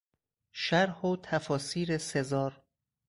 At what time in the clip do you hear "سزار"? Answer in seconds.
1.97-2.63